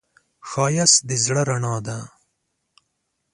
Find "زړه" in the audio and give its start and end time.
1.23-1.41